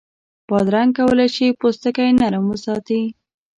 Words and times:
بادرنګ 0.47 0.91
کولای 0.97 1.29
شي 1.35 1.47
پوستکی 1.59 2.09
نرم 2.19 2.45
وساتي. 2.47 3.01